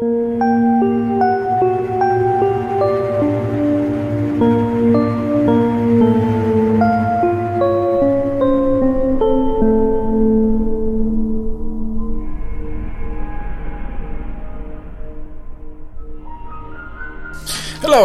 Thank 0.00 0.42
you. 0.42 0.45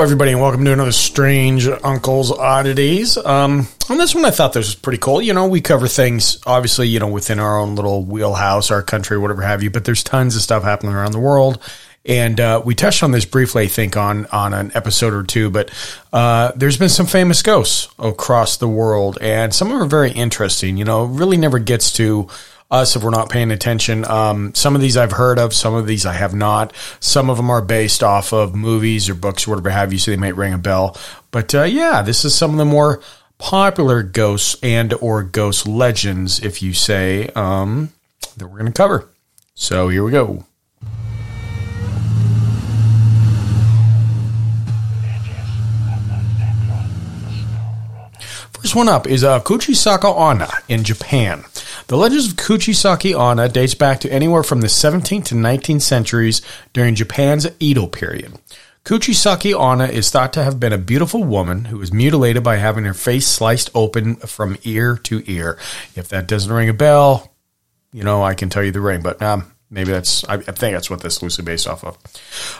Everybody, 0.01 0.31
and 0.31 0.41
welcome 0.41 0.65
to 0.65 0.73
another 0.73 0.91
Strange 0.91 1.67
Uncle's 1.67 2.31
Oddities. 2.31 3.17
Um, 3.17 3.67
on 3.87 3.99
this 3.99 4.15
one, 4.15 4.25
I 4.25 4.31
thought 4.31 4.51
this 4.51 4.65
was 4.65 4.73
pretty 4.73 4.97
cool. 4.97 5.21
You 5.21 5.35
know, 5.35 5.45
we 5.45 5.61
cover 5.61 5.87
things, 5.87 6.39
obviously, 6.43 6.87
you 6.87 6.99
know, 6.99 7.07
within 7.07 7.37
our 7.37 7.59
own 7.59 7.75
little 7.75 8.03
wheelhouse, 8.03 8.71
our 8.71 8.81
country, 8.81 9.19
whatever 9.19 9.43
have 9.43 9.61
you, 9.61 9.69
but 9.69 9.85
there's 9.85 10.03
tons 10.03 10.35
of 10.35 10.41
stuff 10.41 10.63
happening 10.63 10.95
around 10.95 11.11
the 11.11 11.19
world. 11.19 11.61
And 12.03 12.39
uh, 12.39 12.63
we 12.65 12.73
touched 12.73 13.03
on 13.03 13.11
this 13.11 13.25
briefly, 13.25 13.65
I 13.65 13.67
think, 13.67 13.95
on, 13.95 14.25
on 14.25 14.55
an 14.55 14.71
episode 14.73 15.13
or 15.13 15.21
two, 15.21 15.51
but 15.51 15.69
uh, 16.11 16.51
there's 16.55 16.77
been 16.77 16.89
some 16.89 17.05
famous 17.05 17.43
ghosts 17.43 17.87
across 17.99 18.57
the 18.57 18.67
world, 18.67 19.19
and 19.21 19.53
some 19.53 19.67
of 19.67 19.73
them 19.73 19.83
are 19.83 19.87
very 19.87 20.11
interesting. 20.11 20.77
You 20.77 20.85
know, 20.85 21.03
really 21.03 21.37
never 21.37 21.59
gets 21.59 21.91
to 21.93 22.27
us 22.71 22.95
if 22.95 23.03
we're 23.03 23.09
not 23.09 23.29
paying 23.29 23.51
attention. 23.51 24.05
Um, 24.05 24.55
some 24.55 24.75
of 24.75 24.81
these 24.81 24.95
I've 24.97 25.11
heard 25.11 25.37
of, 25.37 25.53
some 25.53 25.73
of 25.73 25.85
these 25.85 26.05
I 26.05 26.13
have 26.13 26.33
not. 26.33 26.73
Some 26.99 27.29
of 27.29 27.37
them 27.37 27.49
are 27.49 27.61
based 27.61 28.01
off 28.01 28.31
of 28.31 28.55
movies 28.55 29.09
or 29.09 29.13
books 29.13 29.45
or 29.45 29.51
whatever 29.51 29.69
have 29.69 29.91
you, 29.91 29.99
so 29.99 30.11
they 30.11 30.17
might 30.17 30.35
ring 30.35 30.53
a 30.53 30.57
bell. 30.57 30.97
But 31.31 31.53
uh, 31.53 31.63
yeah, 31.63 32.01
this 32.01 32.23
is 32.23 32.33
some 32.33 32.51
of 32.51 32.57
the 32.57 32.65
more 32.65 33.01
popular 33.37 34.03
ghosts 34.03 34.55
and 34.63 34.93
or 34.95 35.23
ghost 35.23 35.67
legends, 35.67 36.39
if 36.39 36.61
you 36.61 36.73
say, 36.73 37.27
um, 37.29 37.91
that 38.37 38.47
we're 38.47 38.59
going 38.59 38.71
to 38.71 38.77
cover. 38.77 39.09
So 39.53 39.89
here 39.89 40.03
we 40.03 40.11
go. 40.11 40.45
First 48.61 48.75
one 48.75 48.89
up 48.89 49.07
is 49.07 49.23
uh, 49.23 49.39
Kuchisaki 49.39 50.03
Onna 50.05 50.49
in 50.69 50.83
Japan. 50.83 51.43
The 51.87 51.97
legends 51.97 52.27
of 52.27 52.37
Kuchisaki 52.37 53.17
Onna 53.17 53.49
dates 53.49 53.75
back 53.75 53.99
to 54.01 54.11
anywhere 54.11 54.43
from 54.43 54.61
the 54.61 54.67
17th 54.67 55.25
to 55.25 55.35
19th 55.35 55.81
centuries 55.81 56.41
during 56.73 56.95
Japan's 56.95 57.47
Edo 57.59 57.87
period. 57.87 58.33
Kuchisaki 58.85 59.53
Onna 59.57 59.85
is 59.85 60.09
thought 60.09 60.33
to 60.33 60.43
have 60.43 60.59
been 60.59 60.73
a 60.73 60.77
beautiful 60.77 61.23
woman 61.23 61.65
who 61.65 61.77
was 61.77 61.93
mutilated 61.93 62.43
by 62.43 62.55
having 62.55 62.83
her 62.85 62.93
face 62.93 63.27
sliced 63.27 63.69
open 63.75 64.15
from 64.15 64.57
ear 64.63 64.97
to 65.03 65.21
ear. 65.29 65.59
If 65.95 66.09
that 66.09 66.27
doesn't 66.27 66.51
ring 66.51 66.69
a 66.69 66.73
bell, 66.73 67.31
you 67.93 68.03
know, 68.03 68.23
I 68.23 68.33
can 68.33 68.49
tell 68.49 68.63
you 68.63 68.71
the 68.71 68.81
ring, 68.81 69.01
but 69.03 69.21
um, 69.21 69.51
maybe 69.69 69.91
that's, 69.91 70.23
I, 70.27 70.35
I 70.35 70.39
think 70.39 70.73
that's 70.73 70.89
what 70.89 71.01
this 71.01 71.17
is 71.17 71.21
loosely 71.21 71.45
based 71.45 71.67
off 71.67 71.83
of. 71.83 71.97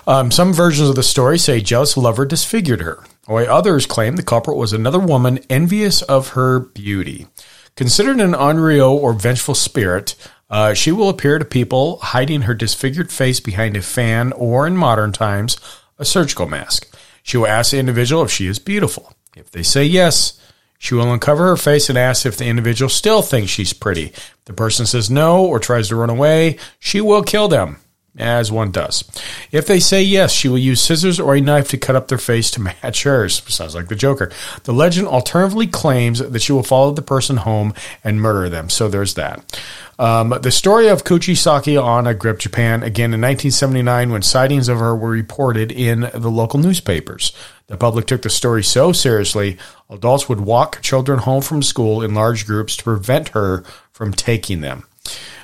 Um, 0.06 0.30
some 0.30 0.54
versions 0.54 0.90
of 0.90 0.96
the 0.96 1.04
story 1.04 1.40
say 1.40 1.60
jealous 1.60 1.98
lover 1.98 2.26
disfigured 2.26 2.82
her. 2.82 3.04
While 3.26 3.50
others 3.50 3.86
claim 3.86 4.16
the 4.16 4.24
culprit 4.24 4.58
was 4.58 4.74
another 4.74 5.00
woman 5.00 5.40
envious 5.50 6.02
of 6.04 6.30
her 6.30 6.60
beauty. 6.60 7.28
Considered 7.76 8.20
an 8.20 8.36
unreal 8.36 8.90
or 8.90 9.14
vengeful 9.14 9.56
spirit, 9.56 10.16
uh, 10.50 10.74
she 10.74 10.92
will 10.92 11.10
appear 11.10 11.40
to 11.40 11.46
people 11.46 11.98
hiding 11.98 12.44
her 12.44 12.54
disfigured 12.54 13.12
face 13.12 13.40
behind 13.40 13.78
a 13.78 13.82
fan 13.82 14.34
or, 14.34 14.68
in 14.68 14.76
modern 14.76 15.12
times, 15.12 15.58
a 15.98 16.06
surgical 16.06 16.48
mask. 16.48 16.94
She 17.24 17.38
will 17.38 17.48
ask 17.48 17.72
the 17.72 17.80
individual 17.80 18.24
if 18.24 18.32
she 18.32 18.48
is 18.48 18.60
beautiful. 18.60 19.14
If 19.36 19.52
they 19.52 19.64
say 19.64 19.86
yes, 19.86 20.40
she 20.78 20.96
will 20.96 21.12
uncover 21.14 21.46
her 21.46 21.58
face 21.58 21.90
and 21.90 21.98
ask 21.98 22.26
if 22.26 22.38
the 22.38 22.48
individual 22.48 22.90
still 22.90 23.22
thinks 23.22 23.52
she's 23.52 23.74
pretty. 23.74 24.08
If 24.08 24.46
the 24.46 24.54
person 24.54 24.86
says 24.86 25.10
no 25.10 25.46
or 25.46 25.60
tries 25.60 25.90
to 25.90 25.96
run 25.96 26.10
away, 26.10 26.58
she 26.80 27.02
will 27.02 27.24
kill 27.24 27.48
them 27.48 27.81
as 28.18 28.52
one 28.52 28.72
does. 28.72 29.04
If 29.52 29.68
they 29.68 29.80
say 29.80 30.04
yes, 30.04 30.32
she 30.32 30.50
will 30.50 30.58
use 30.58 30.82
scissors 30.82 31.20
or 31.20 31.36
a 31.36 31.42
knife 31.42 31.70
to 31.70 31.78
cut 31.78 31.96
up 31.96 32.08
their 32.08 32.18
face 32.18 32.52
to 32.52 32.62
match 32.62 33.04
hers. 33.04 33.42
Sounds 33.54 33.76
like 33.76 33.88
the 33.88 33.96
Joker. 33.96 34.32
The 34.64 34.74
legend 34.74 35.08
alternatively 35.08 35.68
claims 35.68 36.20
that 36.20 36.42
she 36.42 36.52
will 36.52 36.64
follow 36.64 36.92
the 36.92 37.02
person 37.02 37.38
home 37.38 37.74
and 38.04 38.22
murder 38.22 38.50
them. 38.50 38.70
So 38.70 38.90
there's 38.90 39.14
that. 39.16 39.62
Um, 39.98 40.30
the 40.42 40.52
story 40.52 40.88
of 40.88 41.04
Kuchisaki 41.04 41.82
Onna 41.82 42.14
gripped 42.14 42.42
Japan 42.42 42.82
again 42.82 43.14
in 43.14 43.22
1979 43.22 44.12
when 44.12 44.22
sightings 44.24 44.68
of 44.68 44.80
her 44.80 44.96
were 44.96 45.10
reported 45.10 45.72
in 45.72 46.02
the 46.02 46.32
local 46.32 46.60
newspapers. 46.60 47.34
The 47.68 47.78
public 47.78 48.08
took 48.08 48.24
the 48.24 48.30
story 48.30 48.64
so 48.64 48.92
seriously, 48.92 49.58
adults 49.90 50.28
would 50.28 50.42
walk 50.42 50.82
children 50.82 51.20
home 51.20 51.42
from 51.42 51.62
school 51.62 52.02
in 52.02 52.14
large 52.14 52.46
groups 52.46 52.76
to 52.78 52.84
prevent 52.84 53.30
her 53.30 53.64
from 53.94 54.12
taking 54.12 54.62
them. 54.62 54.86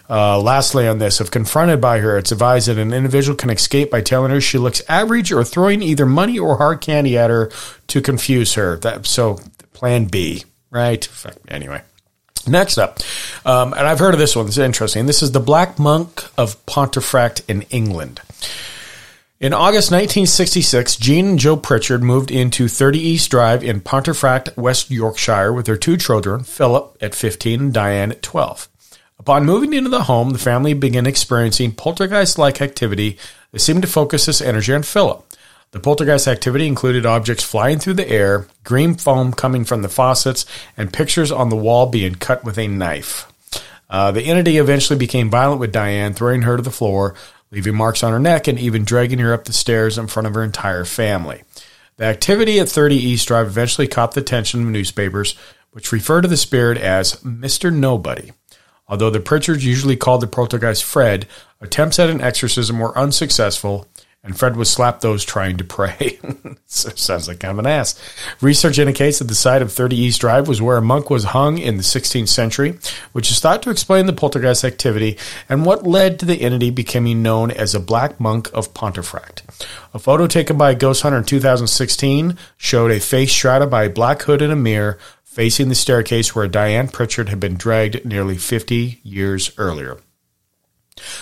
Uh, 0.09 0.40
lastly, 0.40 0.88
on 0.88 1.00
this, 1.00 1.19
if 1.19 1.29
confronted 1.29 1.81
by 1.81 2.00
her, 2.00 2.18
it's 2.18 2.31
advised 2.31 2.68
that 2.68 2.78
an 2.78 2.94
individual 2.94 3.35
can 3.35 3.50
escape 3.50 3.91
by 3.91 4.01
telling 4.01 4.31
her 4.31 4.40
she 4.40 4.57
looks 4.57 4.81
average 4.88 5.31
or 5.31 5.44
throwing 5.44 5.81
either 5.81 6.06
money 6.06 6.40
or 6.40 6.57
hard 6.57 6.79
candy 6.79 7.18
at 7.18 7.29
her 7.29 7.51
to 7.88 8.01
confuse 8.01 8.53
her. 8.53 8.78
That 8.78 9.06
so, 9.06 9.40
Plan 9.73 10.06
B, 10.06 10.45
right? 10.69 11.07
Anyway. 11.50 11.81
Next 12.47 12.78
up, 12.78 13.00
um, 13.45 13.73
and 13.73 13.85
I've 13.85 14.00
heard 14.00 14.13
of 14.13 14.19
this 14.22 14.34
one. 14.34 14.47
It's 14.47 14.57
interesting. 14.57 15.06
This 15.06 15.22
is 15.22 15.34
the 15.34 15.41
Black 15.41 15.78
Monk 15.78 16.24
of 16.38 16.66
Pontefract 16.66 17.41
in 17.50 17.63
England. 17.63 18.22
In 19.39 19.53
August 19.53 19.91
1966, 19.91 20.95
Jean 20.95 21.28
and 21.28 21.39
Joe 21.39 21.57
Pritchard 21.57 22.01
moved 22.01 22.31
into 22.31 22.68
30 22.68 23.00
East 23.00 23.29
Drive 23.29 23.63
in 23.63 23.81
Pontefract, 23.81 24.57
West 24.57 24.89
Yorkshire, 24.89 25.53
with 25.53 25.68
their 25.68 25.78
two 25.78 25.97
children, 25.97 26.44
Philip 26.44 26.97
at 27.01 27.13
15 27.13 27.59
and 27.59 27.74
Diane 27.74 28.12
at 28.12 28.24
12. 28.24 28.68
Upon 29.20 29.46
moving 29.46 29.74
into 29.74 29.90
the 29.90 30.04
home, 30.04 30.30
the 30.30 30.40
family 30.40 30.74
began 30.74 31.06
experiencing 31.06 31.72
poltergeist 31.72 32.38
like 32.38 32.62
activity 32.62 33.18
that 33.52 33.60
seemed 33.60 33.82
to 33.82 33.88
focus 33.88 34.28
its 34.28 34.42
energy 34.42 34.74
on 34.74 34.84
Philip. 34.84 35.26
The 35.72 35.80
poltergeist 35.80 36.28
activity 36.28 36.66
included 36.66 37.06
objects 37.06 37.44
flying 37.44 37.80
through 37.80 37.96
the 37.96 38.10
air, 38.10 38.48
green 38.64 38.96
foam 38.96 39.34
coming 39.34 39.66
from 39.66 39.82
the 39.82 39.90
faucets, 39.90 40.46
and 40.78 40.94
pictures 40.94 41.32
on 41.32 41.50
the 41.50 41.58
wall 41.58 41.88
being 41.88 42.16
cut 42.16 42.44
with 42.44 42.58
a 42.58 42.68
knife. 42.68 43.32
Uh, 43.90 44.12
the 44.12 44.24
entity 44.24 44.58
eventually 44.58 44.98
became 44.98 45.30
violent 45.30 45.60
with 45.60 45.72
Diane, 45.72 46.14
throwing 46.14 46.44
her 46.44 46.56
to 46.56 46.64
the 46.64 46.72
floor, 46.72 47.16
leaving 47.52 47.76
marks 47.76 48.04
on 48.04 48.14
her 48.14 48.20
neck, 48.20 48.48
and 48.48 48.60
even 48.60 48.86
dragging 48.86 49.20
her 49.20 49.34
up 49.34 49.46
the 49.46 49.54
stairs 49.54 49.98
in 49.98 50.08
front 50.08 50.28
of 50.28 50.36
her 50.36 50.44
entire 50.44 50.86
family. 50.86 51.44
The 51.98 52.06
activity 52.06 52.60
at 52.60 52.70
30 52.70 52.96
East 52.96 53.28
Drive 53.28 53.48
eventually 53.48 53.88
caught 53.88 54.14
the 54.14 54.22
attention 54.22 54.62
of 54.62 54.68
newspapers, 54.68 55.36
which 55.72 55.92
refer 55.92 56.22
to 56.22 56.28
the 56.28 56.38
spirit 56.38 56.78
as 56.78 57.16
Mr. 57.22 57.74
Nobody. 57.74 58.32
Although 58.88 59.09
the 59.09 59.20
Pritchards 59.20 59.64
usually 59.64 59.96
called 59.96 60.22
the 60.22 60.28
poltergeist 60.28 60.84
Fred, 60.84 61.28
attempts 61.59 62.00
at 62.00 62.09
an 62.09 62.22
exorcism 62.22 62.80
were 62.80 62.98
unsuccessful, 62.98 63.88
and 64.24 64.38
Fred 64.38 64.58
would 64.58 64.68
slap 64.68 65.00
those 65.00 65.24
trying 65.24 65.56
to 65.58 65.64
pray. 65.64 66.20
Sounds 66.66 67.30
like 67.30 67.40
kind 67.40 67.53
of 67.53 67.59
an 67.59 67.68
ass. 67.68 67.98
Research 68.42 68.78
indicates 68.78 69.20
that 69.20 69.30
the 69.30 69.36
site 69.36 69.62
of 69.62 69.72
30 69.72 69.96
East 69.96 70.20
Drive 70.20 70.50
was 70.50 70.62
where 70.62 70.78
a 70.78 70.81
monk 70.81 71.09
was 71.09 71.24
hung 71.24 71.58
in 71.58 71.78
the 71.78 71.84
16th 71.84 72.28
century, 72.28 72.78
which 73.14 73.31
is 73.31 73.40
thought 73.40 73.64
to 73.64 73.70
explain 73.70 74.06
the 74.06 74.14
poltergeist 74.14 74.66
activity 74.66 75.18
and 75.48 75.66
what 75.66 75.88
led 75.88 76.19
to 76.19 76.25
the 76.25 76.42
entity 76.42 76.72
becoming 76.72 77.24
known 77.24 77.52
as 77.52 77.74
a 77.74 77.80
Black 77.80 78.19
Monk 78.19 78.50
of 78.54 78.74
Pontefract. 78.74 79.44
A 79.94 80.00
photo 80.00 80.28
taken 80.28 80.58
by 80.58 80.72
a 80.72 80.75
ghost 80.75 81.04
hunter 81.04 81.19
in 81.19 81.24
2016 81.24 82.38
showed 82.58 82.92
a 82.92 83.00
face 83.00 83.31
shrouded 83.31 83.69
by 83.69 83.86
a 83.86 83.90
black 83.90 84.24
hood 84.24 84.42
and 84.42 84.52
a 84.52 84.58
mirror 84.58 84.98
facing 85.38 85.70
the 85.70 85.75
staircase 85.75 86.34
where 86.34 86.48
Diane 86.48 86.88
Pritchard 86.88 87.30
had 87.30 87.40
been 87.40 87.58
dragged 87.58 88.03
nearly 88.03 88.40
50 88.40 89.00
years 89.03 89.52
earlier. 89.59 90.00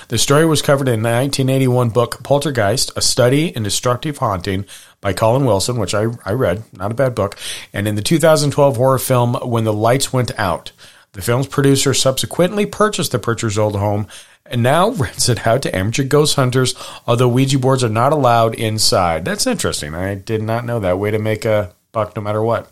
The 0.08 0.18
story 0.18 0.46
was 0.46 0.62
covered 0.62 0.88
in 0.88 1.02
the 1.02 1.10
1981 1.10 1.90
book 1.90 2.24
Poltergeist, 2.24 2.94
A 2.96 3.02
Study 3.02 3.54
in 3.54 3.64
Destructive 3.64 4.20
Haunting 4.20 4.64
by 5.02 5.12
Colin 5.12 5.44
Wilson, 5.44 5.76
which 5.76 5.94
I, 5.94 6.06
I 6.24 6.32
read, 6.32 6.64
not 6.72 6.92
a 6.92 6.96
bad 6.96 7.14
book, 7.14 7.38
and 7.74 7.90
in 7.90 7.96
the 7.96 8.02
2012 8.02 8.78
horror 8.78 9.00
film 9.00 9.34
When 9.34 9.66
the 9.66 9.74
Lights 9.74 10.14
Went 10.14 10.32
Out. 10.40 10.72
The 11.12 11.22
film's 11.22 11.48
producer 11.48 11.94
subsequently 11.94 12.66
purchased 12.66 13.12
the 13.12 13.20
Pritchard's 13.20 13.58
old 13.58 13.76
home 13.76 14.08
and 14.46 14.64
now 14.64 14.90
rents 14.92 15.28
it 15.28 15.46
out 15.46 15.62
to 15.64 15.76
amateur 15.76 16.06
ghost 16.06 16.38
hunters, 16.38 16.74
although 17.06 17.28
Ouija 17.28 17.60
boards 17.60 17.84
are 17.84 17.90
not 17.90 18.14
allowed 18.14 18.56
inside. 18.56 19.26
That's 19.26 19.46
interesting. 19.46 19.94
I 19.94 20.16
did 20.16 20.42
not 20.42 20.64
know 20.64 20.80
that. 20.80 21.00
Way 21.00 21.12
to 21.12 21.20
make 21.20 21.44
a 21.44 21.76
buck 21.92 22.16
no 22.16 22.22
matter 22.22 22.42
what. 22.42 22.72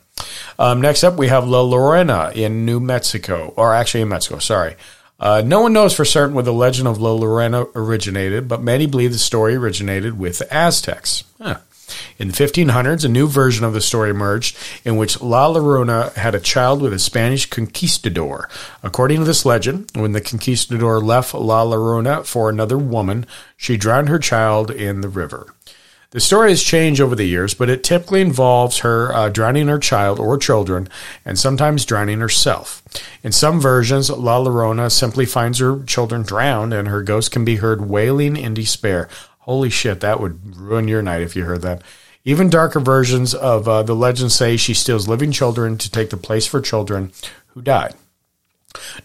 Um, 0.60 0.82
next 0.82 1.04
up, 1.04 1.18
we 1.18 1.28
have 1.28 1.48
La 1.48 1.64
Llorona 1.64 2.34
in 2.34 2.66
New 2.66 2.80
Mexico, 2.80 3.54
or 3.56 3.74
actually 3.74 4.02
in 4.02 4.10
Mexico, 4.10 4.40
sorry. 4.40 4.76
Uh, 5.20 5.42
no 5.46 5.62
one 5.62 5.74
knows 5.74 5.96
for 5.96 6.06
certain 6.06 6.36
where 6.36 6.44
the 6.44 6.54
legend 6.54 6.88
of 6.88 7.00
La 7.00 7.12
Llorona 7.12 7.70
originated, 7.76 8.48
but 8.48 8.62
many 8.62 8.86
believe 8.86 9.12
the 9.12 9.18
story 9.18 9.56
originated 9.56 10.20
with 10.20 10.40
the 10.40 10.54
Aztecs. 10.54 11.24
Huh. 11.42 11.60
In 12.18 12.30
the 12.30 12.34
1500s, 12.34 13.06
a 13.06 13.10
new 13.10 13.28
version 13.28 13.66
of 13.66 13.74
the 13.74 13.82
story 13.82 14.10
emerged 14.10 14.58
in 14.84 14.96
which 14.96 15.22
La 15.22 15.48
Llorona 15.48 16.14
had 16.16 16.34
a 16.34 16.40
child 16.40 16.82
with 16.82 16.94
a 16.94 17.00
Spanish 17.00 17.50
conquistador. 17.50 18.50
According 18.82 19.20
to 19.20 19.26
this 19.26 19.46
legend, 19.46 19.92
when 19.94 20.14
the 20.14 20.22
conquistador 20.22 21.00
left 21.00 21.34
La 21.34 21.64
Llorona 21.64 22.26
for 22.26 22.50
another 22.50 22.78
woman, 22.78 23.26
she 23.58 23.78
drowned 23.78 24.10
her 24.10 24.20
child 24.20 24.72
in 24.72 25.02
the 25.02 25.10
river. 25.10 25.54
The 26.14 26.20
story 26.20 26.52
has 26.52 26.62
changed 26.62 27.02
over 27.02 27.16
the 27.16 27.26
years, 27.26 27.56
but 27.56 27.72
it 27.72 27.84
typically 27.84 28.22
involves 28.22 28.80
her 28.80 29.12
uh, 29.16 29.30
drowning 29.30 29.68
her 29.68 29.80
child 29.80 30.20
or 30.20 30.38
children 30.38 30.88
and 31.26 31.40
sometimes 31.40 31.86
drowning 31.86 32.20
herself. 32.20 32.84
In 33.24 33.32
some 33.32 33.60
versions, 33.60 34.12
La 34.12 34.40
Llorona 34.40 34.92
simply 34.92 35.26
finds 35.26 35.58
her 35.58 35.82
children 35.86 36.22
drowned 36.22 36.72
and 36.72 36.88
her 36.88 37.02
ghost 37.02 37.32
can 37.32 37.44
be 37.44 37.56
heard 37.56 37.90
wailing 37.90 38.38
in 38.38 38.54
despair. 38.54 39.10
Holy 39.40 39.72
shit, 39.72 40.02
that 40.02 40.20
would 40.20 40.56
ruin 40.56 40.88
your 40.88 41.02
night 41.02 41.24
if 41.24 41.36
you 41.36 41.46
heard 41.46 41.64
that. 41.64 41.82
Even 42.24 42.48
darker 42.48 42.80
versions 42.80 43.34
of 43.34 43.68
uh, 43.68 43.82
the 43.82 43.96
legend 43.96 44.32
say 44.32 44.56
she 44.56 44.76
steals 44.76 45.08
living 45.08 45.32
children 45.32 45.80
to 45.80 45.90
take 45.90 46.12
the 46.12 46.16
place 46.16 46.46
for 46.46 46.62
children 46.62 47.12
who 47.48 47.62
died. 47.64 47.96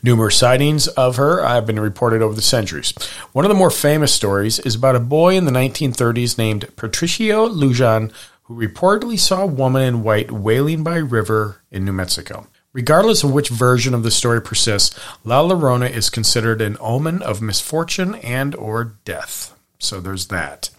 Numerous 0.02 0.36
sightings 0.36 0.88
of 0.88 1.16
her 1.16 1.44
have 1.46 1.66
been 1.66 1.80
reported 1.80 2.22
over 2.22 2.34
the 2.34 2.42
centuries. 2.42 2.92
One 3.32 3.44
of 3.44 3.48
the 3.48 3.54
more 3.54 3.70
famous 3.70 4.12
stories 4.12 4.58
is 4.60 4.74
about 4.74 4.96
a 4.96 5.00
boy 5.00 5.36
in 5.36 5.44
the 5.44 5.52
1930s 5.52 6.38
named 6.38 6.74
Patricio 6.76 7.48
Lujan 7.48 8.12
who 8.44 8.54
reportedly 8.54 9.18
saw 9.18 9.42
a 9.42 9.46
woman 9.46 9.82
in 9.82 10.02
white 10.02 10.30
wailing 10.30 10.82
by 10.82 10.96
river 10.96 11.62
in 11.70 11.84
New 11.84 11.92
Mexico. 11.92 12.46
Regardless 12.72 13.22
of 13.24 13.32
which 13.32 13.48
version 13.48 13.92
of 13.92 14.02
the 14.02 14.10
story 14.10 14.40
persists, 14.40 14.98
La 15.24 15.42
Llorona 15.42 15.90
is 15.90 16.10
considered 16.10 16.60
an 16.60 16.76
omen 16.80 17.22
of 17.22 17.42
misfortune 17.42 18.14
and 18.16 18.54
or 18.54 18.96
death. 19.04 19.54
So 19.78 20.00
there's 20.00 20.28
that. 20.28 20.70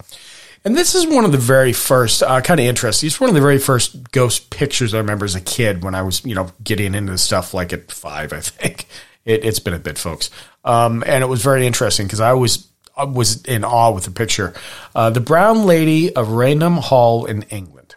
And 0.64 0.76
this 0.76 0.94
is 0.94 1.06
one 1.06 1.24
of 1.24 1.32
the 1.32 1.38
very 1.38 1.72
first, 1.72 2.22
uh, 2.22 2.40
kind 2.42 2.60
of 2.60 2.66
interesting. 2.66 3.06
It's 3.06 3.20
one 3.20 3.30
of 3.30 3.34
the 3.34 3.40
very 3.40 3.58
first 3.58 4.12
ghost 4.12 4.50
pictures 4.50 4.92
I 4.92 4.98
remember 4.98 5.24
as 5.24 5.34
a 5.34 5.40
kid 5.40 5.82
when 5.82 5.94
I 5.94 6.02
was, 6.02 6.24
you 6.24 6.34
know, 6.34 6.50
getting 6.62 6.94
into 6.94 7.16
stuff 7.16 7.54
like 7.54 7.72
at 7.72 7.90
five, 7.90 8.32
I 8.34 8.40
think. 8.40 8.86
It, 9.24 9.44
has 9.44 9.58
been 9.58 9.74
a 9.74 9.78
bit, 9.78 9.98
folks. 9.98 10.30
Um, 10.64 11.04
and 11.06 11.22
it 11.22 11.28
was 11.28 11.42
very 11.42 11.66
interesting 11.66 12.06
because 12.06 12.20
I 12.20 12.32
was 12.32 12.68
I 12.96 13.04
was 13.04 13.42
in 13.44 13.64
awe 13.64 13.90
with 13.90 14.04
the 14.04 14.10
picture. 14.10 14.54
Uh, 14.94 15.10
the 15.10 15.20
Brown 15.20 15.66
Lady 15.66 16.14
of 16.14 16.32
Raynham 16.32 16.78
Hall 16.78 17.26
in 17.26 17.42
England. 17.44 17.94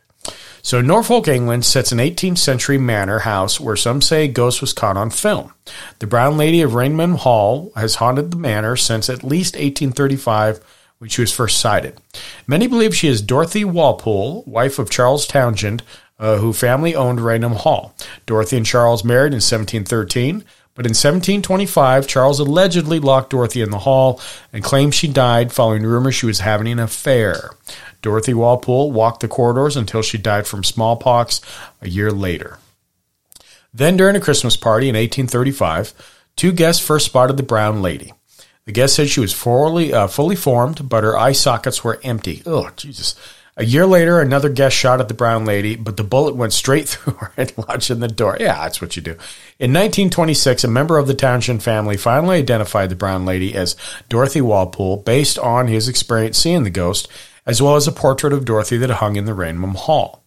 So 0.61 0.79
Norfolk, 0.79 1.27
England 1.27 1.65
sets 1.65 1.91
an 1.91 1.97
18th 1.97 2.37
century 2.37 2.77
manor 2.77 3.19
house 3.19 3.59
where 3.59 3.75
some 3.75 4.01
say 4.01 4.25
a 4.25 4.27
ghost 4.29 4.61
was 4.61 4.71
caught 4.71 4.95
on 4.95 5.09
film. 5.09 5.53
The 5.99 6.07
Brown 6.07 6.37
Lady 6.37 6.61
of 6.61 6.73
Raynham 6.73 7.15
Hall 7.15 7.71
has 7.75 7.95
haunted 7.95 8.31
the 8.31 8.37
manor 8.37 8.77
since 8.77 9.09
at 9.09 9.23
least 9.23 9.55
1835 9.55 10.61
when 11.03 11.09
she 11.09 11.19
was 11.19 11.33
first 11.33 11.59
sighted. 11.59 11.99
Many 12.47 12.65
believe 12.65 12.95
she 12.95 13.09
is 13.09 13.21
Dorothy 13.21 13.65
Walpole, 13.65 14.41
wife 14.47 14.79
of 14.79 14.89
Charles 14.89 15.27
Townshend, 15.27 15.83
uh, 16.17 16.37
who 16.37 16.53
family 16.53 16.95
owned 16.95 17.19
Raynham 17.19 17.55
Hall. 17.55 17.93
Dorothy 18.25 18.55
and 18.55 18.65
Charles 18.65 19.03
married 19.03 19.33
in 19.33 19.41
1713. 19.41 20.45
But 20.75 20.85
in 20.85 20.91
1725, 20.91 22.07
Charles 22.07 22.39
allegedly 22.39 23.01
locked 23.01 23.31
Dorothy 23.31 23.61
in 23.61 23.69
the 23.69 23.79
hall 23.79 24.21
and 24.53 24.63
claimed 24.63 24.95
she 24.95 25.09
died 25.09 25.51
following 25.51 25.83
rumors 25.83 26.15
she 26.15 26.25
was 26.25 26.39
having 26.39 26.67
an 26.67 26.79
affair. 26.79 27.49
Dorothy 28.01 28.33
Walpole 28.33 28.93
walked 28.93 29.19
the 29.19 29.27
corridors 29.27 29.75
until 29.75 30.03
she 30.03 30.17
died 30.17 30.47
from 30.47 30.63
smallpox 30.63 31.41
a 31.81 31.89
year 31.89 32.13
later. 32.13 32.59
Then, 33.73 33.97
during 33.97 34.15
a 34.15 34.21
Christmas 34.21 34.55
party 34.55 34.87
in 34.87 34.95
1835, 34.95 35.93
two 36.37 36.53
guests 36.53 36.81
first 36.81 37.07
spotted 37.07 37.35
the 37.35 37.43
brown 37.43 37.81
lady. 37.81 38.13
The 38.65 38.71
guest 38.71 38.95
said 38.95 39.09
she 39.09 39.19
was 39.19 39.33
fully, 39.33 39.93
uh, 39.93 40.07
fully 40.07 40.35
formed, 40.35 40.87
but 40.87 41.03
her 41.03 41.17
eye 41.17 41.33
sockets 41.33 41.83
were 41.83 41.99
empty. 42.03 42.41
Oh, 42.45 42.69
Jesus. 42.77 43.15
A 43.55 43.65
year 43.65 43.85
later, 43.85 44.19
another 44.19 44.49
guest 44.49 44.75
shot 44.75 44.99
at 44.99 45.09
the 45.09 45.13
brown 45.13 45.45
lady, 45.45 45.75
but 45.75 45.95
the 45.95 46.03
bullet 46.03 46.35
went 46.35 46.53
straight 46.53 46.87
through 46.89 47.13
her 47.13 47.31
and 47.37 47.53
lodged 47.57 47.91
in 47.91 47.99
the 47.99 48.07
door. 48.07 48.37
Yeah, 48.39 48.63
that's 48.63 48.81
what 48.81 48.95
you 48.95 49.01
do. 49.01 49.11
In 49.59 49.71
1926, 49.71 50.63
a 50.63 50.67
member 50.67 50.97
of 50.97 51.07
the 51.07 51.13
Townshend 51.13 51.61
family 51.61 51.97
finally 51.97 52.37
identified 52.37 52.89
the 52.89 52.95
brown 52.95 53.25
lady 53.25 53.53
as 53.53 53.75
Dorothy 54.09 54.41
Walpole 54.41 54.97
based 54.97 55.37
on 55.37 55.67
his 55.67 55.87
experience 55.87 56.37
seeing 56.37 56.63
the 56.63 56.69
ghost, 56.69 57.07
as 57.45 57.61
well 57.61 57.75
as 57.75 57.87
a 57.87 57.91
portrait 57.91 58.33
of 58.33 58.45
Dorothy 58.45 58.77
that 58.77 58.89
hung 58.89 59.17
in 59.17 59.25
the 59.25 59.35
Raynham 59.35 59.75
Hall. 59.75 60.23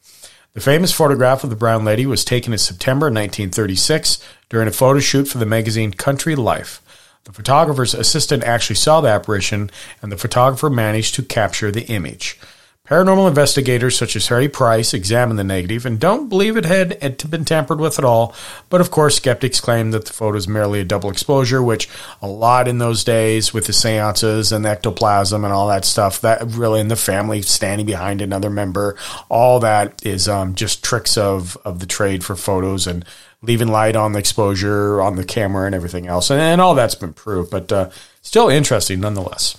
The 0.52 0.60
famous 0.60 0.92
photograph 0.92 1.42
of 1.42 1.50
the 1.50 1.56
brown 1.56 1.84
lady 1.84 2.06
was 2.06 2.24
taken 2.24 2.52
in 2.52 2.58
September 2.58 3.06
1936 3.06 4.22
during 4.48 4.68
a 4.68 4.72
photo 4.72 5.00
shoot 5.00 5.26
for 5.26 5.38
the 5.38 5.44
magazine 5.46 5.92
Country 5.92 6.36
Life. 6.36 6.80
The 7.26 7.32
photographer's 7.32 7.92
assistant 7.92 8.44
actually 8.44 8.76
saw 8.76 9.00
the 9.00 9.08
apparition, 9.08 9.68
and 10.00 10.12
the 10.12 10.16
photographer 10.16 10.70
managed 10.70 11.16
to 11.16 11.24
capture 11.24 11.72
the 11.72 11.84
image. 11.86 12.38
Paranormal 12.86 13.26
investigators 13.26 13.96
such 13.96 14.14
as 14.14 14.28
Harry 14.28 14.48
Price 14.48 14.94
examined 14.94 15.40
the 15.40 15.44
negative 15.44 15.86
and 15.86 15.98
don't 15.98 16.28
believe 16.28 16.56
it 16.56 16.64
had 16.64 17.28
been 17.28 17.44
tampered 17.44 17.80
with 17.80 17.98
at 17.98 18.04
all. 18.04 18.32
But 18.70 18.80
of 18.80 18.92
course, 18.92 19.16
skeptics 19.16 19.60
claim 19.60 19.90
that 19.90 20.04
the 20.04 20.12
photo 20.12 20.36
is 20.36 20.46
merely 20.46 20.80
a 20.80 20.84
double 20.84 21.10
exposure, 21.10 21.60
which 21.60 21.88
a 22.22 22.28
lot 22.28 22.68
in 22.68 22.78
those 22.78 23.02
days 23.02 23.52
with 23.52 23.66
the 23.66 23.72
seances 23.72 24.52
and 24.52 24.64
the 24.64 24.68
ectoplasm 24.68 25.42
and 25.42 25.52
all 25.52 25.66
that 25.66 25.84
stuff, 25.84 26.20
that 26.20 26.42
really 26.46 26.78
in 26.78 26.86
the 26.86 26.94
family 26.94 27.42
standing 27.42 27.86
behind 27.86 28.22
another 28.22 28.50
member, 28.50 28.96
all 29.28 29.58
that 29.58 30.04
is 30.06 30.28
um, 30.28 30.54
just 30.54 30.84
tricks 30.84 31.18
of, 31.18 31.56
of 31.64 31.80
the 31.80 31.86
trade 31.86 32.24
for 32.24 32.36
photos 32.36 32.86
and 32.86 33.04
leaving 33.42 33.68
light 33.68 33.96
on 33.96 34.12
the 34.12 34.20
exposure 34.20 35.00
on 35.00 35.16
the 35.16 35.24
camera 35.24 35.66
and 35.66 35.74
everything 35.74 36.06
else. 36.06 36.30
And, 36.30 36.40
and 36.40 36.60
all 36.60 36.76
that's 36.76 36.94
been 36.94 37.12
proved, 37.12 37.50
but 37.50 37.72
uh, 37.72 37.90
still 38.22 38.48
interesting 38.48 39.00
nonetheless. 39.00 39.56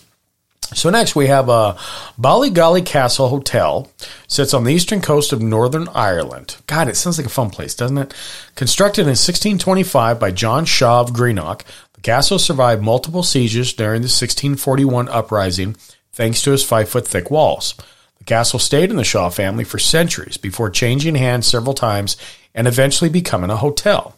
So 0.75 0.89
next 0.89 1.15
we 1.15 1.27
have 1.27 1.47
a 1.47 1.77
Ballygally 2.19 2.85
Castle 2.85 3.29
Hotel. 3.29 3.89
Sits 4.27 4.53
on 4.53 4.65
the 4.65 4.73
eastern 4.73 5.01
coast 5.01 5.31
of 5.31 5.41
Northern 5.41 5.87
Ireland. 5.89 6.57
God, 6.67 6.89
it 6.89 6.95
sounds 6.95 7.17
like 7.17 7.27
a 7.27 7.29
fun 7.29 7.49
place, 7.49 7.73
doesn't 7.73 7.97
it? 7.97 8.13
Constructed 8.55 9.01
in 9.01 9.15
1625 9.15 10.19
by 10.19 10.31
John 10.31 10.65
Shaw 10.65 11.01
of 11.01 11.13
Greenock, 11.13 11.63
the 11.93 12.01
castle 12.01 12.37
survived 12.37 12.83
multiple 12.83 13.23
sieges 13.23 13.73
during 13.73 14.01
the 14.01 14.07
1641 14.07 15.07
uprising 15.09 15.75
thanks 16.11 16.41
to 16.41 16.51
its 16.51 16.63
five 16.63 16.89
foot 16.89 17.07
thick 17.07 17.31
walls. 17.31 17.75
The 18.17 18.25
castle 18.25 18.59
stayed 18.59 18.89
in 18.89 18.97
the 18.97 19.03
Shaw 19.05 19.29
family 19.29 19.63
for 19.63 19.79
centuries 19.79 20.37
before 20.37 20.69
changing 20.69 21.15
hands 21.15 21.47
several 21.47 21.75
times 21.75 22.17
and 22.53 22.67
eventually 22.67 23.09
becoming 23.09 23.51
a 23.51 23.57
hotel. 23.57 24.17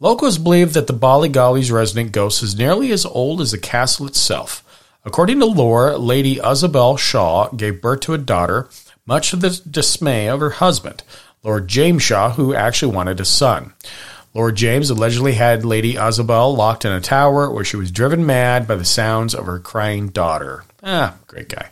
Locals 0.00 0.38
believe 0.38 0.72
that 0.72 0.88
the 0.88 0.94
Ballygally's 0.94 1.70
resident 1.70 2.10
ghost 2.10 2.42
is 2.42 2.56
nearly 2.56 2.90
as 2.90 3.06
old 3.06 3.40
as 3.40 3.52
the 3.52 3.58
castle 3.58 4.06
itself. 4.06 4.63
According 5.04 5.40
to 5.40 5.46
lore, 5.46 5.98
Lady 5.98 6.38
Isabel 6.38 6.96
Shaw 6.96 7.50
gave 7.50 7.82
birth 7.82 8.00
to 8.00 8.14
a 8.14 8.18
daughter, 8.18 8.68
much 9.06 9.30
to 9.30 9.36
the 9.36 9.60
dismay 9.70 10.28
of 10.28 10.40
her 10.40 10.50
husband, 10.50 11.02
Lord 11.42 11.68
James 11.68 12.02
Shaw, 12.02 12.30
who 12.30 12.54
actually 12.54 12.94
wanted 12.94 13.20
a 13.20 13.24
son. 13.24 13.74
Lord 14.32 14.56
James 14.56 14.90
allegedly 14.90 15.34
had 15.34 15.64
Lady 15.64 15.96
Isabel 15.96 16.56
locked 16.56 16.84
in 16.84 16.92
a 16.92 17.00
tower 17.00 17.50
where 17.50 17.64
she 17.64 17.76
was 17.76 17.90
driven 17.90 18.24
mad 18.24 18.66
by 18.66 18.76
the 18.76 18.84
sounds 18.84 19.34
of 19.34 19.46
her 19.46 19.58
crying 19.58 20.08
daughter. 20.08 20.64
Ah, 20.82 21.16
great 21.26 21.50
guy. 21.50 21.68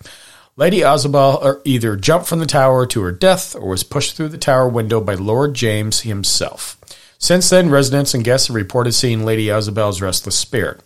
Lady 0.56 0.82
Isabel 0.82 1.40
er, 1.42 1.62
either 1.64 1.96
jumped 1.96 2.28
from 2.28 2.38
the 2.38 2.46
tower 2.46 2.86
to 2.86 3.00
her 3.00 3.12
death 3.12 3.56
or 3.56 3.70
was 3.70 3.82
pushed 3.82 4.14
through 4.14 4.28
the 4.28 4.38
tower 4.38 4.68
window 4.68 5.00
by 5.00 5.14
Lord 5.14 5.54
James 5.54 6.02
himself. 6.02 6.78
Since 7.18 7.48
then, 7.48 7.70
residents 7.70 8.12
and 8.12 8.22
guests 8.22 8.48
have 8.48 8.56
reported 8.56 8.92
seeing 8.92 9.24
Lady 9.24 9.48
Isabel's 9.48 10.02
restless 10.02 10.36
spirit. 10.36 10.82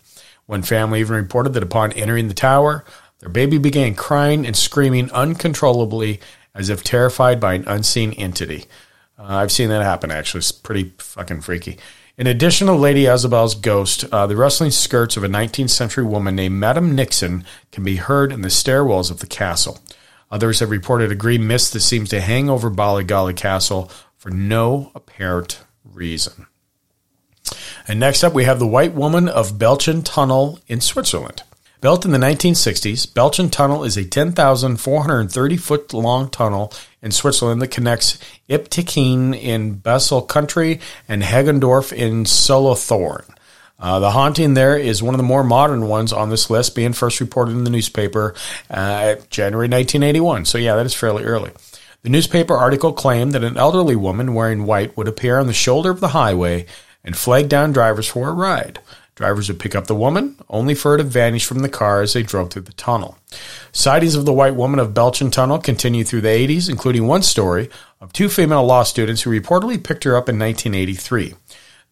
One 0.47 0.63
family 0.63 1.01
even 1.01 1.17
reported 1.17 1.53
that 1.55 1.63
upon 1.63 1.93
entering 1.93 2.29
the 2.29 2.35
tower, 2.35 2.85
their 3.21 3.29
baby 3.29 3.59
began 3.59 3.95
crying 3.95 4.47
and 4.47 4.57
screaming 4.57 5.11
uncontrollably 5.11 6.21
as 6.55 6.69
if 6.69 6.83
terrified 6.83 7.41
by 7.41 7.55
an 7.55 7.65
unseen 7.67 8.13
entity. 8.13 8.65
Uh, 9.19 9.25
I've 9.25 9.53
seen 9.53 9.69
that 9.69 9.83
happen, 9.83 10.11
actually. 10.11 10.39
It's 10.39 10.53
pretty 10.53 10.93
fucking 10.99 11.41
freaky. 11.41 11.79
In 12.19 12.27
addition 12.27 12.67
to 12.67 12.73
Lady 12.73 13.07
Isabel's 13.07 13.55
ghost, 13.55 14.05
uh, 14.11 14.27
the 14.27 14.37
rustling 14.37 14.71
skirts 14.71 15.17
of 15.17 15.25
a 15.25 15.29
19th 15.29 15.71
century 15.71 16.05
woman 16.05 16.35
named 16.35 16.55
Madame 16.55 16.95
Nixon 16.95 17.45
can 17.73 17.85
be 17.85 17.97
heard 17.97 18.33
in 18.33 18.41
the 18.41 18.49
stairwells 18.49 19.11
of 19.11 19.21
the 19.21 19.27
castle. 19.27 19.81
Others 20.31 20.61
have 20.61 20.71
reported 20.71 21.13
a 21.13 21.15
green 21.15 21.47
mist 21.47 21.73
that 21.73 21.81
seems 21.81 22.09
to 22.11 22.21
hang 22.21 22.49
over 22.49 22.71
Ballygally 22.71 23.37
Castle 23.37 23.91
for 24.17 24.31
no 24.31 24.91
apparent 24.95 25.61
reason. 25.85 26.47
And 27.89 28.01
next 28.01 28.25
up, 28.25 28.33
we 28.33 28.45
have 28.45 28.59
the 28.59 28.67
White 28.67 28.95
Woman 28.95 29.29
of 29.29 29.59
Belchen 29.59 30.03
Tunnel 30.05 30.59
in 30.67 30.81
Switzerland. 30.81 31.43
Built 31.81 32.05
in 32.05 32.11
the 32.11 32.19
1960s, 32.19 33.07
Belchen 33.07 33.51
Tunnel 33.51 33.85
is 33.85 33.97
a 33.97 34.05
10,430 34.05 35.57
foot 35.57 35.95
long 35.95 36.29
tunnel 36.31 36.73
in 37.01 37.13
Switzerland 37.13 37.63
that 37.63 37.71
connects 37.71 38.19
Eptingen 38.49 39.41
in 39.41 39.75
Basel 39.75 40.23
country 40.23 40.81
and 41.07 41.23
Hagendorf 41.23 41.93
in 41.93 42.25
Solothurn. 42.25 43.25
Uh, 43.79 44.01
the 44.01 44.11
haunting 44.11 44.55
there 44.55 44.77
is 44.77 45.03
one 45.03 45.15
of 45.15 45.19
the 45.19 45.23
more 45.23 45.45
modern 45.45 45.87
ones 45.87 46.13
on 46.13 46.31
this 46.31 46.51
list, 46.51 46.75
being 46.75 46.95
first 46.95 47.21
reported 47.21 47.53
in 47.53 47.65
the 47.65 47.71
newspaper 47.71 48.35
uh, 48.71 49.17
January 49.29 49.69
1981. 49.69 50.47
So, 50.47 50.59
yeah, 50.59 50.75
that 50.75 50.87
is 50.87 50.95
fairly 50.95 51.25
early. 51.25 51.53
The 52.03 52.11
newspaper 52.11 52.55
article 52.55 52.93
claimed 52.93 53.33
that 53.33 53.45
an 53.45 53.57
elderly 53.57 53.97
woman 53.97 54.33
wearing 54.33 54.65
white 54.65 54.97
would 54.97 55.09
appear 55.09 55.39
on 55.39 55.47
the 55.47 55.53
shoulder 55.53 55.91
of 55.91 56.01
the 56.01 56.09
highway 56.09 56.67
and 57.07 57.17
flag 57.17 57.49
down 57.49 57.73
drivers 57.73 58.09
for 58.09 58.29
a 58.29 58.35
ride. 58.35 58.81
Drivers 59.15 59.49
would 59.49 59.59
pick 59.59 59.75
up 59.75 59.87
the 59.87 59.95
woman, 59.95 60.37
only 60.51 60.75
for 60.75 60.91
her 60.91 60.99
to 60.99 61.03
vanish 61.03 61.47
from 61.47 61.61
the 61.61 61.71
car 61.71 62.03
as 62.03 62.13
they 62.13 62.23
drove 62.23 62.51
through 62.51 62.63
the 62.63 62.75
tunnel. 62.75 63.17
Sightings 63.73 64.15
of 64.15 64.27
the 64.27 64.33
white 64.33 64.55
woman 64.55 64.79
of 64.79 64.93
Belchen 64.93 65.33
Tunnel 65.33 65.59
continued 65.59 66.07
through 66.07 66.21
the 66.21 66.29
80s, 66.29 66.69
including 66.69 67.07
one 67.07 67.23
story 67.23 67.71
of 67.99 68.13
two 68.13 68.29
female 68.29 68.65
law 68.65 68.83
students 68.83 69.23
who 69.23 69.31
reportedly 69.31 69.83
picked 69.83 70.05
her 70.05 70.17
up 70.17 70.29
in 70.29 70.39
1983. 70.39 71.33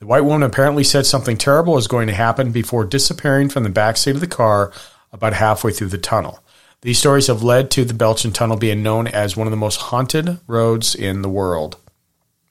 The 0.00 0.06
white 0.06 0.24
woman 0.24 0.42
apparently 0.42 0.84
said 0.84 1.06
something 1.06 1.38
terrible 1.38 1.72
was 1.72 1.88
going 1.88 2.08
to 2.08 2.14
happen 2.14 2.52
before 2.52 2.84
disappearing 2.84 3.48
from 3.48 3.62
the 3.62 3.70
backseat 3.70 4.14
of 4.14 4.20
the 4.20 4.26
car 4.26 4.70
about 5.10 5.32
halfway 5.32 5.72
through 5.72 5.88
the 5.88 5.96
tunnel. 5.96 6.40
These 6.82 6.98
stories 6.98 7.28
have 7.28 7.42
led 7.42 7.70
to 7.70 7.86
the 7.86 7.94
Belchen 7.94 8.34
Tunnel 8.34 8.58
being 8.58 8.82
known 8.82 9.06
as 9.06 9.34
one 9.34 9.46
of 9.46 9.50
the 9.50 9.56
most 9.56 9.76
haunted 9.76 10.40
roads 10.46 10.94
in 10.94 11.22
the 11.22 11.30
world. 11.30 11.78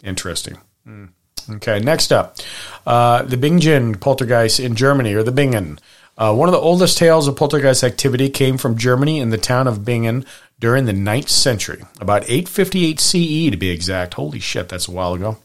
Interesting. 0.03 0.57
Mm. 0.87 1.09
Okay, 1.49 1.79
next 1.79 2.11
up, 2.11 2.37
uh, 2.85 3.23
the 3.23 3.37
Bingen 3.37 3.95
poltergeist 3.95 4.59
in 4.59 4.75
Germany, 4.75 5.13
or 5.13 5.23
the 5.23 5.31
Bingen. 5.31 5.79
Uh, 6.17 6.33
one 6.33 6.47
of 6.47 6.53
the 6.53 6.59
oldest 6.59 6.97
tales 6.97 7.27
of 7.27 7.35
poltergeist 7.35 7.83
activity 7.83 8.29
came 8.29 8.57
from 8.57 8.77
Germany 8.77 9.19
in 9.19 9.29
the 9.29 9.37
town 9.37 9.67
of 9.67 9.83
Bingen 9.83 10.25
during 10.59 10.85
the 10.85 10.93
9th 10.93 11.29
century, 11.29 11.83
about 11.99 12.23
858 12.23 12.99
CE 12.99 13.51
to 13.51 13.57
be 13.57 13.69
exact. 13.69 14.13
Holy 14.13 14.39
shit, 14.39 14.69
that's 14.69 14.87
a 14.87 14.91
while 14.91 15.13
ago. 15.15 15.37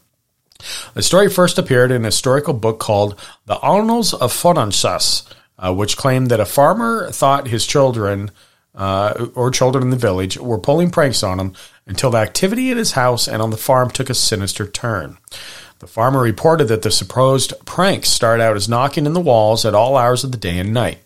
The 0.93 1.01
story 1.01 1.29
first 1.29 1.57
appeared 1.57 1.91
in 1.91 2.03
a 2.03 2.07
historical 2.07 2.53
book 2.53 2.79
called 2.79 3.19
The 3.45 3.55
Annals 3.63 4.13
of 4.13 4.31
Fonsanes, 4.31 5.27
uh, 5.57 5.73
which 5.73 5.97
claimed 5.97 6.29
that 6.29 6.39
a 6.39 6.45
farmer 6.45 7.09
thought 7.11 7.47
his 7.47 7.65
children 7.65 8.31
uh, 8.75 9.27
or 9.35 9.51
children 9.51 9.83
in 9.83 9.89
the 9.89 9.97
village 9.97 10.37
were 10.37 10.59
pulling 10.59 10.89
pranks 10.91 11.23
on 11.23 11.39
him 11.39 11.53
until 11.85 12.11
the 12.11 12.17
activity 12.17 12.71
at 12.71 12.77
his 12.77 12.91
house 12.91 13.27
and 13.27 13.41
on 13.41 13.49
the 13.49 13.57
farm 13.57 13.89
took 13.89 14.09
a 14.09 14.13
sinister 14.13 14.67
turn. 14.67 15.17
The 15.79 15.87
farmer 15.87 16.21
reported 16.21 16.67
that 16.67 16.81
the 16.81 16.91
supposed 16.91 17.53
pranks 17.65 18.09
started 18.09 18.43
out 18.43 18.57
as 18.57 18.67
knocking 18.67 19.05
in 19.05 19.13
the 19.13 19.21
walls 19.21 19.65
at 19.65 19.73
all 19.73 19.95
hours 19.95 20.25
of 20.25 20.31
the 20.33 20.37
day 20.37 20.59
and 20.59 20.73
night. 20.73 20.99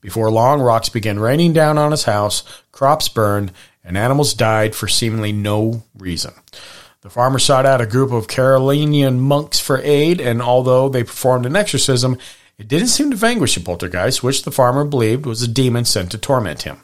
Before 0.00 0.30
long, 0.32 0.60
rocks 0.60 0.88
began 0.88 1.20
raining 1.20 1.52
down 1.52 1.78
on 1.78 1.92
his 1.92 2.04
house, 2.04 2.42
crops 2.72 3.08
burned, 3.08 3.52
and 3.84 3.96
animals 3.96 4.34
died 4.34 4.74
for 4.74 4.88
seemingly 4.88 5.30
no 5.30 5.84
reason. 5.96 6.34
The 7.02 7.10
farmer 7.10 7.38
sought 7.38 7.66
out 7.66 7.80
a 7.80 7.86
group 7.86 8.10
of 8.10 8.26
Carolingian 8.26 9.20
monks 9.20 9.60
for 9.60 9.78
aid, 9.78 10.20
and 10.20 10.42
although 10.42 10.88
they 10.88 11.04
performed 11.04 11.46
an 11.46 11.54
exorcism, 11.54 12.18
it 12.58 12.66
didn't 12.66 12.88
seem 12.88 13.10
to 13.12 13.16
vanquish 13.16 13.54
the 13.54 13.60
poltergeist, 13.60 14.24
which 14.24 14.42
the 14.42 14.50
farmer 14.50 14.84
believed 14.84 15.24
was 15.24 15.40
a 15.40 15.48
demon 15.48 15.84
sent 15.84 16.10
to 16.10 16.18
torment 16.18 16.62
him. 16.62 16.80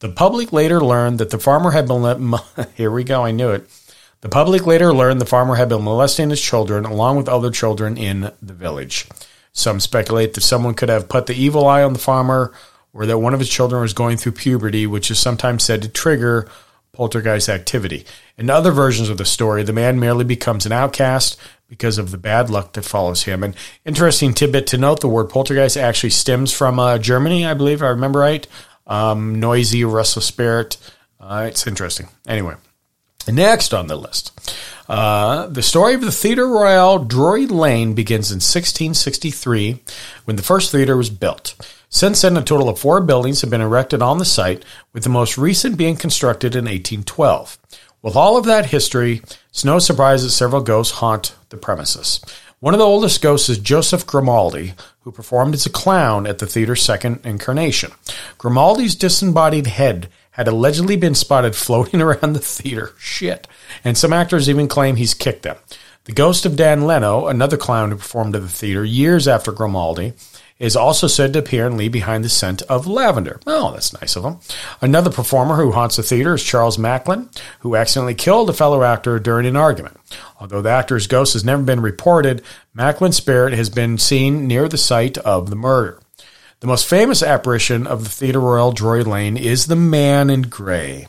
The 0.00 0.10
public 0.10 0.52
later 0.52 0.80
learned 0.80 1.18
that 1.20 1.30
the 1.30 1.38
farmer 1.38 1.70
had 1.70 1.88
been. 1.88 2.02
let. 2.02 2.18
Here 2.74 2.90
we 2.90 3.02
go, 3.02 3.24
I 3.24 3.30
knew 3.30 3.50
it. 3.50 3.66
The 4.22 4.28
public 4.28 4.66
later 4.66 4.94
learned 4.94 5.20
the 5.20 5.26
farmer 5.26 5.56
had 5.56 5.68
been 5.68 5.82
molesting 5.82 6.30
his 6.30 6.40
children 6.40 6.84
along 6.84 7.16
with 7.16 7.28
other 7.28 7.50
children 7.50 7.96
in 7.98 8.30
the 8.40 8.52
village. 8.52 9.08
Some 9.52 9.80
speculate 9.80 10.34
that 10.34 10.42
someone 10.42 10.74
could 10.74 10.88
have 10.88 11.08
put 11.08 11.26
the 11.26 11.34
evil 11.34 11.66
eye 11.66 11.82
on 11.82 11.92
the 11.92 11.98
farmer 11.98 12.54
or 12.94 13.04
that 13.04 13.18
one 13.18 13.34
of 13.34 13.40
his 13.40 13.48
children 13.48 13.82
was 13.82 13.92
going 13.92 14.16
through 14.16 14.32
puberty, 14.32 14.86
which 14.86 15.10
is 15.10 15.18
sometimes 15.18 15.64
said 15.64 15.82
to 15.82 15.88
trigger 15.88 16.48
poltergeist 16.92 17.48
activity. 17.48 18.06
In 18.38 18.48
other 18.48 18.70
versions 18.70 19.08
of 19.08 19.18
the 19.18 19.24
story, 19.24 19.64
the 19.64 19.72
man 19.72 19.98
merely 19.98 20.24
becomes 20.24 20.66
an 20.66 20.72
outcast 20.72 21.36
because 21.68 21.98
of 21.98 22.12
the 22.12 22.18
bad 22.18 22.48
luck 22.48 22.74
that 22.74 22.84
follows 22.84 23.24
him. 23.24 23.42
And 23.42 23.56
interesting 23.84 24.34
tidbit 24.34 24.68
to 24.68 24.78
note: 24.78 25.00
the 25.00 25.08
word 25.08 25.30
poltergeist 25.30 25.76
actually 25.76 26.10
stems 26.10 26.52
from 26.52 26.78
uh, 26.78 26.98
Germany, 26.98 27.44
I 27.44 27.54
believe, 27.54 27.82
I 27.82 27.88
remember 27.88 28.20
right. 28.20 28.46
Um, 28.86 29.40
noisy, 29.40 29.84
restless 29.84 30.26
spirit. 30.26 30.76
Uh, 31.18 31.46
it's 31.48 31.66
interesting. 31.66 32.08
Anyway. 32.28 32.54
Next 33.28 33.72
on 33.72 33.86
the 33.86 33.96
list, 33.96 34.56
uh, 34.88 35.46
the 35.46 35.62
story 35.62 35.94
of 35.94 36.00
the 36.00 36.10
Theatre 36.10 36.46
Royal 36.46 36.98
Drury 36.98 37.46
Lane 37.46 37.94
begins 37.94 38.30
in 38.30 38.36
1663 38.36 39.80
when 40.24 40.36
the 40.36 40.42
first 40.42 40.72
theatre 40.72 40.96
was 40.96 41.10
built. 41.10 41.54
Since 41.88 42.22
then, 42.22 42.36
a 42.36 42.42
total 42.42 42.68
of 42.68 42.78
four 42.78 43.00
buildings 43.00 43.42
have 43.42 43.50
been 43.50 43.60
erected 43.60 44.00
on 44.02 44.18
the 44.18 44.24
site, 44.24 44.64
with 44.92 45.04
the 45.04 45.10
most 45.10 45.36
recent 45.36 45.76
being 45.76 45.96
constructed 45.96 46.54
in 46.54 46.64
1812. 46.64 47.58
With 48.00 48.16
all 48.16 48.36
of 48.36 48.46
that 48.46 48.66
history, 48.66 49.20
it's 49.50 49.64
no 49.64 49.78
surprise 49.78 50.22
that 50.22 50.30
several 50.30 50.62
ghosts 50.62 50.94
haunt 50.94 51.34
the 51.50 51.56
premises. 51.56 52.20
One 52.60 52.74
of 52.74 52.78
the 52.78 52.86
oldest 52.86 53.20
ghosts 53.20 53.48
is 53.48 53.58
Joseph 53.58 54.06
Grimaldi, 54.06 54.74
who 55.00 55.12
performed 55.12 55.54
as 55.54 55.66
a 55.66 55.70
clown 55.70 56.26
at 56.26 56.38
the 56.38 56.46
theater's 56.46 56.82
second 56.82 57.20
incarnation. 57.24 57.92
Grimaldi's 58.38 58.96
disembodied 58.96 59.66
head 59.66 60.08
had 60.32 60.48
allegedly 60.48 60.96
been 60.96 61.14
spotted 61.14 61.54
floating 61.56 62.02
around 62.02 62.34
the 62.34 62.40
theater. 62.40 62.92
Shit. 62.98 63.46
And 63.84 63.96
some 63.96 64.12
actors 64.12 64.50
even 64.50 64.68
claim 64.68 64.96
he's 64.96 65.14
kicked 65.14 65.42
them. 65.42 65.56
The 66.04 66.12
ghost 66.12 66.44
of 66.44 66.56
Dan 66.56 66.84
Leno, 66.84 67.28
another 67.28 67.56
clown 67.56 67.90
who 67.90 67.96
performed 67.96 68.34
at 68.34 68.42
the 68.42 68.48
theater 68.48 68.84
years 68.84 69.28
after 69.28 69.52
Grimaldi, 69.52 70.14
is 70.58 70.76
also 70.76 71.06
said 71.06 71.32
to 71.32 71.38
appear 71.38 71.66
and 71.66 71.76
leave 71.76 71.92
behind 71.92 72.24
the 72.24 72.28
scent 72.28 72.62
of 72.62 72.86
lavender. 72.86 73.40
Oh, 73.46 73.72
that's 73.72 73.98
nice 74.00 74.16
of 74.16 74.24
him. 74.24 74.38
Another 74.80 75.10
performer 75.10 75.56
who 75.56 75.72
haunts 75.72 75.96
the 75.96 76.02
theater 76.02 76.34
is 76.34 76.42
Charles 76.42 76.78
Macklin, 76.78 77.28
who 77.60 77.76
accidentally 77.76 78.14
killed 78.14 78.50
a 78.50 78.52
fellow 78.52 78.82
actor 78.82 79.18
during 79.20 79.46
an 79.46 79.56
argument. 79.56 79.96
Although 80.40 80.62
the 80.62 80.70
actor's 80.70 81.06
ghost 81.06 81.34
has 81.34 81.44
never 81.44 81.62
been 81.62 81.80
reported, 81.80 82.42
Macklin's 82.74 83.16
spirit 83.16 83.54
has 83.54 83.70
been 83.70 83.98
seen 83.98 84.48
near 84.48 84.68
the 84.68 84.78
site 84.78 85.18
of 85.18 85.50
the 85.50 85.56
murder. 85.56 86.01
The 86.62 86.68
most 86.68 86.86
famous 86.86 87.24
apparition 87.24 87.88
of 87.88 88.04
the 88.04 88.08
Theatre 88.08 88.38
Royal 88.38 88.70
Drury 88.70 89.02
Lane 89.02 89.36
is 89.36 89.66
the 89.66 89.74
Man 89.74 90.30
in 90.30 90.42
Grey. 90.42 91.08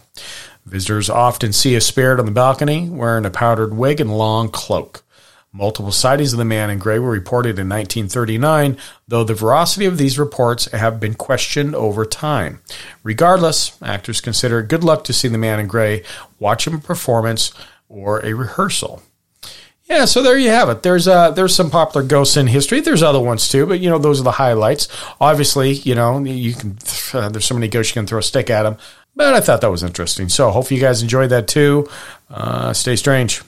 Visitors 0.65 1.12
often 1.12 1.53
see 1.53 1.75
a 1.75 1.79
spirit 1.79 2.19
on 2.19 2.25
the 2.25 2.31
balcony 2.31 2.89
wearing 2.89 3.24
a 3.24 3.29
powdered 3.29 3.72
wig 3.72 4.01
and 4.01 4.17
long 4.17 4.50
cloak. 4.50 5.03
Multiple 5.51 5.91
sightings 5.91 6.33
of 6.33 6.39
the 6.39 6.43
man 6.43 6.72
in 6.72 6.79
gray 6.79 6.98
were 6.98 7.12
reported 7.12 7.60
in 7.60 7.69
1939, 7.69 8.79
though 9.07 9.24
the 9.24 9.36
veracity 9.36 9.86
of 9.86 10.00
these 10.00 10.17
reports 10.17 10.65
have 10.72 11.00
been 11.00 11.13
questioned 11.13 11.75
over 11.75 12.03
time. 12.03 12.60
Regardless, 13.03 13.77
actors 13.83 14.22
consider 14.22 14.62
it 14.62 14.69
good 14.69 14.83
luck 14.83 15.03
to 15.03 15.13
see 15.13 15.27
the 15.27 15.38
man 15.38 15.60
in 15.60 15.67
gray, 15.67 16.01
watch 16.39 16.65
a 16.65 16.75
performance, 16.79 17.53
or 17.88 18.25
a 18.25 18.33
rehearsal. 18.33 19.03
Yeah, 19.86 20.06
so 20.06 20.24
there 20.24 20.38
you 20.38 20.50
have 20.50 20.70
it. 20.70 20.82
There's 20.82 21.08
uh, 21.08 21.32
there's 21.32 21.54
some 21.54 21.70
popular 21.70 22.06
ghosts 22.08 22.38
in 22.38 22.48
history. 22.48 22.80
There's 22.80 23.04
other 23.04 23.20
ones 23.20 23.50
too, 23.50 23.66
but 23.66 23.82
you 23.82 23.90
know 23.90 23.98
those 23.98 24.22
are 24.22 24.24
the 24.24 24.32
highlights. 24.32 24.88
Obviously, 25.20 25.74
you 25.74 25.94
know 25.94 26.24
you 26.24 26.54
can. 26.54 26.78
Uh, 27.13 27.30
there's 27.30 27.46
so 27.46 27.54
many 27.54 27.68
ghosts 27.68 27.92
you 27.94 28.00
can 28.00 28.08
throw 28.08 28.20
a 28.20 28.24
stick 28.24 28.50
at 28.50 28.63
them. 28.63 28.78
But 29.16 29.36
I 29.36 29.42
thought 29.42 29.62
that 29.62 29.70
was 29.70 29.84
interesting. 29.84 30.30
So 30.30 30.50
hopefully 30.50 30.80
you 30.80 30.86
guys 30.86 31.02
enjoyed 31.04 31.30
that 31.30 31.48
too. 31.48 31.88
Uh, 32.30 32.74
stay 32.74 32.96
strange. 32.96 33.42